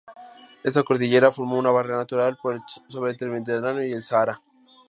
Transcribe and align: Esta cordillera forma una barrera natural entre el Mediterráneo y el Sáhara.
Esta 0.63 0.81
cordillera 0.81 1.31
forma 1.31 1.59
una 1.59 1.69
barrera 1.69 1.97
natural 1.99 2.35
entre 2.51 3.27
el 3.27 3.33
Mediterráneo 3.33 3.83
y 3.85 3.91
el 3.91 4.01
Sáhara. 4.01 4.41